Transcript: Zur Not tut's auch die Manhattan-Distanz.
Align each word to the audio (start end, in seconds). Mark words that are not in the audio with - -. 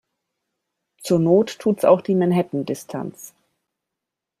Zur 1.03 1.19
Not 1.19 1.59
tut's 1.59 1.85
auch 1.85 2.01
die 2.01 2.15
Manhattan-Distanz. 2.15 3.35